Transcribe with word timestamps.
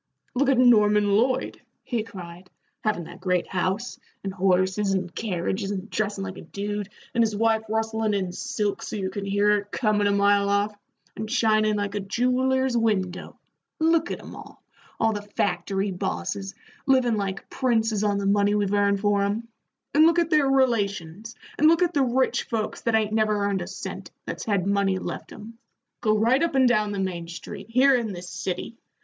"Look 0.33 0.49
at 0.49 0.57
Norman 0.57 1.11
Lloyd," 1.15 1.61
he 1.83 2.01
cried, 2.01 2.49
"havin' 2.83 3.03
that 3.03 3.21
great 3.21 3.45
house, 3.47 3.99
and 4.23 4.33
horses 4.33 4.93
and 4.93 5.13
carriages, 5.13 5.69
and 5.69 5.91
dressin' 5.91 6.23
like 6.23 6.39
a 6.39 6.41
dude, 6.41 6.89
and 7.13 7.21
his 7.21 7.35
wife 7.35 7.61
rustlin' 7.69 8.15
in 8.15 8.31
silks 8.31 8.87
so 8.87 8.95
you 8.95 9.11
can 9.11 9.25
hear 9.25 9.47
her 9.49 9.61
comin' 9.69 10.07
a 10.07 10.11
mile 10.11 10.49
off, 10.49 10.73
and 11.15 11.29
shinin' 11.29 11.77
like 11.77 11.93
a 11.93 11.99
jeweller's 11.99 12.75
window 12.75 13.37
look 13.77 14.09
at 14.09 14.19
'em 14.23 14.35
all 14.35 14.63
all 14.99 15.13
the 15.13 15.21
factory 15.21 15.91
bosses 15.91 16.55
livin' 16.87 17.15
like 17.15 17.47
princes 17.51 18.03
on 18.03 18.17
the 18.17 18.25
money 18.25 18.55
we've 18.55 18.73
earned 18.73 18.99
for 19.01 19.21
'em; 19.21 19.47
and 19.93 20.07
look 20.07 20.17
at 20.17 20.31
their 20.31 20.49
relations, 20.49 21.35
and 21.59 21.67
look 21.67 21.83
at 21.83 21.93
the 21.93 22.01
rich 22.03 22.45
folks 22.45 22.81
that 22.81 22.95
ain't 22.95 23.13
never 23.13 23.45
earned 23.45 23.61
a 23.61 23.67
cent, 23.67 24.09
that's 24.25 24.45
had 24.45 24.65
money 24.65 24.97
left 24.97 25.31
'em. 25.31 25.59
Go 26.01 26.17
right 26.17 26.41
up 26.41 26.55
and 26.55 26.67
down 26.67 26.91
the 26.91 26.97
Main 26.99 27.27
Street, 27.27 27.67
here 27.69 27.95
in 27.95 28.13
this 28.13 28.27
city. 28.31 28.75